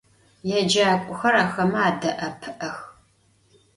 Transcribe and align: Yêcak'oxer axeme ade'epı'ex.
Yêcak'oxer 0.49 1.35
axeme 1.43 1.79
ade'epı'ex. 1.87 2.77